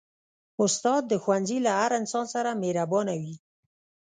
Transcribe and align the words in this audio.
استاد 0.63 1.01
د 1.07 1.13
ښوونځي 1.23 1.57
له 1.65 1.71
هر 1.79 1.91
انسان 1.99 2.25
سره 2.33 2.59
مهربانه 2.63 3.13
وي. 3.21 3.35